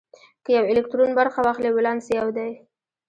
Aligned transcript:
که 0.43 0.49
یو 0.57 0.65
الکترون 0.71 1.11
برخه 1.19 1.39
واخلي 1.45 1.71
ولانس 1.73 2.05
یو 2.17 2.27
دی. 2.37 2.51